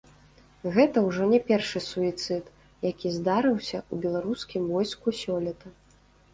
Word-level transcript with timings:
Гэта 0.77 1.03
ўжо 1.07 1.27
не 1.33 1.39
першы 1.49 1.83
суіцыд, 1.89 2.43
які 2.91 3.13
здарыўся 3.19 3.77
ў 3.93 4.09
беларускім 4.09 4.61
войску 4.75 5.09
сёлета. 5.23 5.67